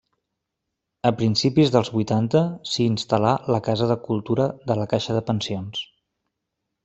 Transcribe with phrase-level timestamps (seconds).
[1.09, 5.85] A principis dels vuitanta s'hi instal·là la casa de cultura de la caixa de pensions.